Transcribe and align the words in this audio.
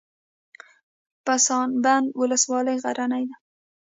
پسابند 1.25 2.07
ولسوالۍ 2.21 2.77
غرنۍ 2.83 3.23
ده؟ 3.29 3.35